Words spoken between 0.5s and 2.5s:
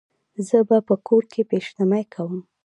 به په کور کې پیشمني کوم